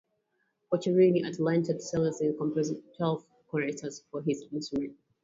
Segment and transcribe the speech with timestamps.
[0.73, 4.97] Boccherini, a talented cellist, composed twelve concertos for his instrument.